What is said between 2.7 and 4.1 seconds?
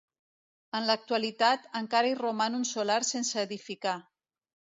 solar sense edificar.